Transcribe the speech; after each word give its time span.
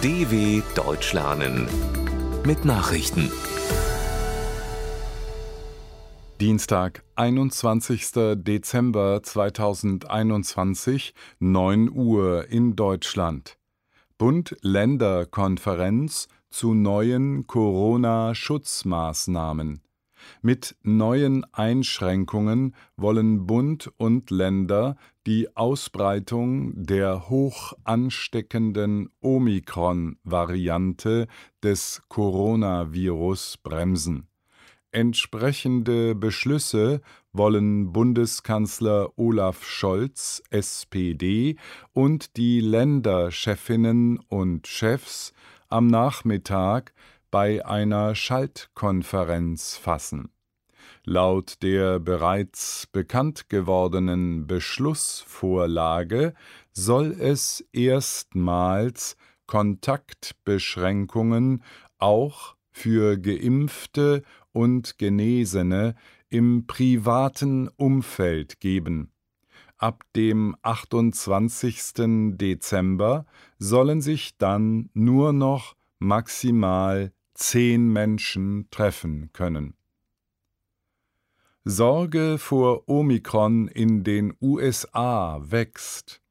DW 0.00 0.62
Deutsch 0.76 1.12
lernen 1.12 1.66
mit 2.46 2.64
Nachrichten. 2.64 3.32
Dienstag, 6.40 7.02
21. 7.16 8.12
Dezember 8.36 9.24
2021, 9.24 11.14
9 11.40 11.90
Uhr 11.90 12.46
in 12.48 12.76
Deutschland. 12.76 13.58
Bund-Länder-Konferenz 14.18 16.28
zu 16.48 16.74
neuen 16.74 17.48
Corona-Schutzmaßnahmen. 17.48 19.80
Mit 20.42 20.76
neuen 20.82 21.44
Einschränkungen 21.52 22.74
wollen 22.96 23.46
Bund 23.46 23.92
und 23.96 24.30
Länder 24.30 24.96
die 25.26 25.56
Ausbreitung 25.56 26.72
der 26.74 27.28
hoch 27.28 27.74
ansteckenden 27.84 29.10
Omikron-Variante 29.20 31.28
des 31.62 32.02
Coronavirus 32.08 33.58
bremsen. 33.62 34.26
Entsprechende 34.90 36.14
Beschlüsse 36.14 37.02
wollen 37.32 37.92
Bundeskanzler 37.92 39.18
Olaf 39.18 39.66
Scholz 39.66 40.42
SPD 40.48 41.56
und 41.92 42.38
die 42.38 42.60
Länderchefinnen 42.60 44.18
und 44.28 44.66
Chefs 44.66 45.34
am 45.68 45.88
Nachmittag 45.88 46.94
bei 47.30 47.64
einer 47.64 48.14
Schaltkonferenz 48.14 49.76
fassen. 49.76 50.30
Laut 51.04 51.62
der 51.62 52.00
bereits 52.00 52.88
bekannt 52.92 53.48
gewordenen 53.48 54.46
Beschlussvorlage 54.46 56.34
soll 56.72 57.16
es 57.18 57.64
erstmals 57.72 59.16
Kontaktbeschränkungen 59.46 61.62
auch 61.98 62.56
für 62.70 63.18
geimpfte 63.18 64.22
und 64.52 64.98
Genesene 64.98 65.94
im 66.28 66.66
privaten 66.66 67.68
Umfeld 67.68 68.60
geben. 68.60 69.12
Ab 69.78 70.04
dem 70.14 70.56
28. 70.62 72.36
Dezember 72.36 73.26
sollen 73.58 74.00
sich 74.00 74.36
dann 74.36 74.90
nur 74.92 75.32
noch 75.32 75.74
maximal 75.98 77.12
zehn 77.38 77.92
Menschen 77.92 78.68
treffen 78.70 79.30
können. 79.32 79.74
Sorge 81.64 82.38
vor 82.38 82.88
Omikron 82.88 83.66
in 83.68 84.04
den 84.04 84.34
USA 84.40 85.40
wächst. 85.42 86.22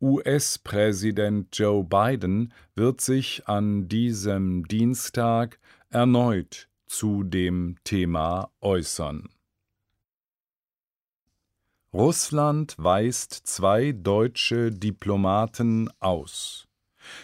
US-Präsident 0.00 1.56
Joe 1.56 1.84
Biden 1.84 2.52
wird 2.74 3.00
sich 3.00 3.46
an 3.46 3.86
diesem 3.86 4.66
Dienstag 4.66 5.60
erneut 5.90 6.68
zu 6.86 7.22
dem 7.22 7.76
Thema 7.84 8.50
äußern. 8.60 9.28
Russland 11.92 12.76
weist 12.78 13.32
zwei 13.32 13.90
deutsche 13.90 14.70
Diplomaten 14.70 15.90
aus. 15.98 16.68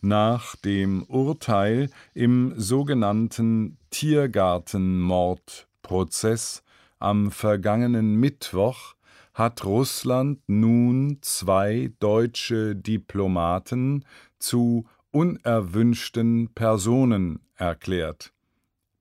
Nach 0.00 0.56
dem 0.56 1.04
Urteil 1.04 1.90
im 2.12 2.54
sogenannten 2.56 3.78
Tiergartenmordprozess 3.90 6.64
am 6.98 7.30
vergangenen 7.30 8.16
Mittwoch 8.16 8.96
hat 9.32 9.64
Russland 9.64 10.40
nun 10.48 11.18
zwei 11.20 11.92
deutsche 12.00 12.74
Diplomaten 12.74 14.04
zu 14.40 14.88
unerwünschten 15.12 16.52
Personen 16.52 17.38
erklärt. 17.54 18.32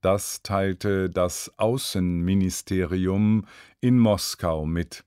Das 0.02 0.44
teilte 0.44 1.10
das 1.10 1.52
Außenministerium 1.58 3.48
in 3.82 3.98
Moskau 3.98 4.68
mit. 4.68 5.04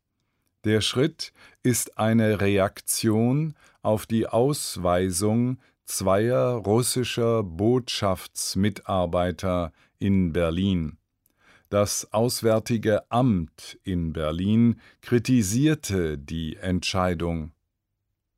Der 0.64 0.80
Schritt 0.82 1.32
ist 1.62 1.96
eine 1.98 2.42
Reaktion 2.42 3.54
auf 3.80 4.04
die 4.06 4.26
Ausweisung 4.26 5.56
zweier 5.86 6.56
russischer 6.56 7.42
Botschaftsmitarbeiter 7.42 9.72
in 9.98 10.34
Berlin. 10.34 10.98
Das 11.70 12.12
Auswärtige 12.12 13.10
Amt 13.10 13.78
in 13.84 14.12
Berlin 14.12 14.78
kritisierte 15.00 16.18
die 16.18 16.56
Entscheidung. 16.56 17.52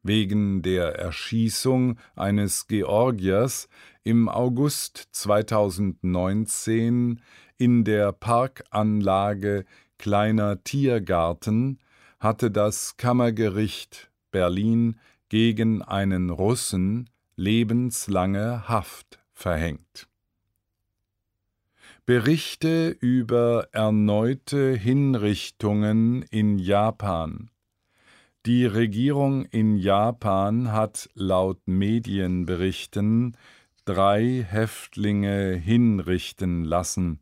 Wegen 0.05 0.63
der 0.63 0.95
Erschießung 0.97 1.99
eines 2.15 2.69
Georgiers 2.69 3.69
im 4.05 4.29
August 4.29 5.09
2019 5.13 7.21
in 7.59 7.85
der 7.85 8.13
Parkanlage 8.13 9.65
Kleiner 9.99 10.63
Tiergarten 10.65 11.79
hatte 12.23 12.53
das 12.53 12.97
Kammergericht 12.97 14.13
Berlin 14.31 15.01
gegen 15.29 15.83
einen 15.83 16.31
Russen 16.31 17.11
lebenslange 17.35 18.69
Haft 18.69 19.19
verhängt. 19.33 20.07
Berichte 22.07 22.91
über 22.91 23.67
erneute 23.73 24.73
Hinrichtungen 24.75 26.23
in 26.31 26.61
Japan 26.61 27.51
Die 28.47 28.67
Regierung 28.67 29.45
in 29.47 29.77
Japan 29.77 30.71
hat 30.71 31.11
laut 31.15 31.67
Medienberichten 31.67 33.37
drei 33.85 34.47
Häftlinge 34.49 35.55
hinrichten 35.55 36.65
lassen. 36.65 37.19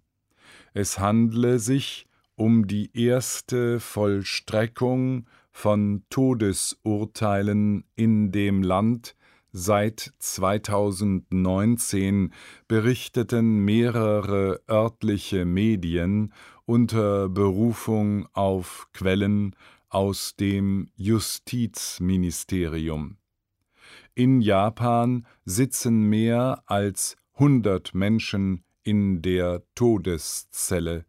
Es 0.75 0.99
handle 0.99 1.59
sich 1.59 2.07
um 2.41 2.67
die 2.67 2.91
erste 2.95 3.79
Vollstreckung 3.81 5.27
von 5.53 6.05
Todesurteilen 6.09 7.85
in 7.97 8.33
dem 8.33 8.63
Land 8.63 9.15
seit 9.53 10.15
2019 10.21 12.33
berichteten 12.67 13.59
mehrere 13.59 14.63
örtliche 14.71 15.45
Medien 15.45 16.33
unter 16.65 17.29
Berufung 17.29 18.27
auf 18.33 18.89
Quellen 18.95 19.55
aus 19.91 20.35
dem 20.35 20.89
Justizministerium. 20.97 23.19
In 24.15 24.41
Japan 24.41 25.27
sitzen 25.45 26.09
mehr 26.09 26.63
als 26.65 27.19
100 27.35 27.95
Menschen 27.95 28.65
in 28.83 29.21
der 29.21 29.63
Todeszelle 29.75 31.05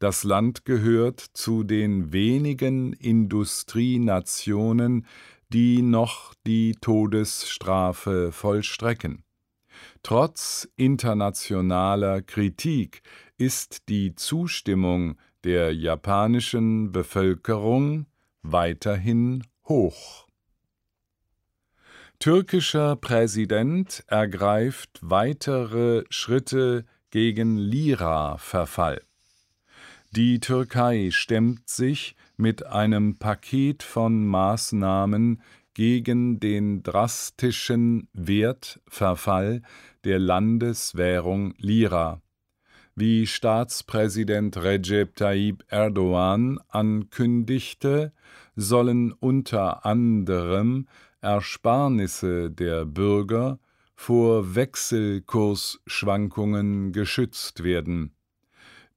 das 0.00 0.24
Land 0.24 0.64
gehört 0.64 1.20
zu 1.20 1.62
den 1.62 2.12
wenigen 2.12 2.94
Industrienationen, 2.94 5.06
die 5.52 5.82
noch 5.82 6.34
die 6.46 6.74
Todesstrafe 6.80 8.32
vollstrecken. 8.32 9.24
Trotz 10.02 10.68
internationaler 10.76 12.22
Kritik 12.22 13.02
ist 13.36 13.88
die 13.88 14.14
Zustimmung 14.14 15.16
der 15.44 15.74
japanischen 15.74 16.92
Bevölkerung 16.92 18.06
weiterhin 18.42 19.44
hoch. 19.68 20.26
Türkischer 22.18 22.96
Präsident 22.96 24.04
ergreift 24.06 24.98
weitere 25.02 26.04
Schritte 26.10 26.84
gegen 27.10 27.56
Lira-Verfall. 27.56 29.02
Die 30.12 30.40
Türkei 30.40 31.10
stemmt 31.12 31.68
sich 31.68 32.16
mit 32.36 32.66
einem 32.66 33.20
Paket 33.20 33.84
von 33.84 34.26
Maßnahmen 34.26 35.40
gegen 35.72 36.40
den 36.40 36.82
drastischen 36.82 38.08
Wertverfall 38.12 39.62
der 40.02 40.18
Landeswährung 40.18 41.54
Lira. 41.58 42.20
Wie 42.96 43.28
Staatspräsident 43.28 44.56
Recep 44.56 45.14
Tayyip 45.14 45.62
Erdogan 45.68 46.58
ankündigte, 46.66 48.12
sollen 48.56 49.12
unter 49.12 49.86
anderem 49.86 50.88
Ersparnisse 51.20 52.50
der 52.50 52.84
Bürger 52.84 53.60
vor 53.94 54.56
Wechselkursschwankungen 54.56 56.90
geschützt 56.90 57.62
werden. 57.62 58.16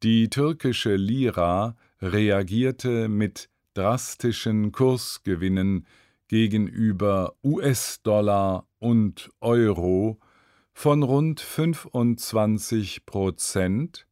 Die 0.04 0.30
türkische 0.30 0.98
Lira 0.98 1.78
reagierte 2.02 3.08
mit 3.08 3.48
drastischen 3.74 4.74
Kursgewinnen 4.74 5.88
gegenüber 6.28 7.36
US-Dollar 7.42 8.68
und 8.80 9.30
Euro 9.40 10.20
von 10.74 11.04
rund 11.04 11.40
25 11.40 13.06
Prozent, 13.06 14.06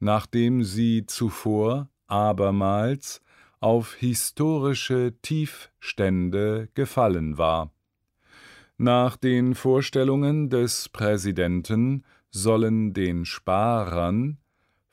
nachdem 0.00 0.64
sie 0.64 1.06
zuvor 1.06 1.88
abermals 2.08 3.22
auf 3.58 3.94
historische 3.94 5.14
Tiefstände 5.22 6.68
gefallen 6.74 7.38
war. 7.38 7.72
Nach 8.76 9.16
den 9.16 9.54
Vorstellungen 9.54 10.50
des 10.50 10.90
Präsidenten 10.90 12.04
sollen 12.30 12.92
den 12.92 13.24
Sparern, 13.24 14.36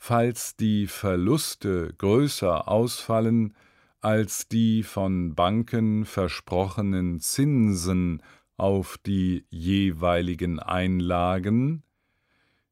falls 0.08 0.56
die 0.56 0.86
Verluste 0.86 1.92
größer 1.98 2.68
ausfallen 2.68 3.56
als 4.02 4.48
die 4.48 4.84
von 4.84 5.34
Banken 5.34 6.06
versprochenen 6.06 7.20
Zinsen 7.22 8.22
auf 8.56 9.00
die 9.00 9.48
jeweiligen 9.50 10.60
Einlagen, 10.60 11.82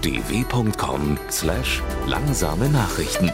dw.com/langsame 0.02 2.68
Nachrichten 2.68 3.30